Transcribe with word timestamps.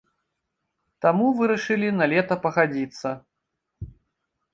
Таму 1.05 1.27
вырашылі 1.41 1.89
на 1.99 2.05
лета 2.13 2.37
пагадзіцца. 2.47 3.13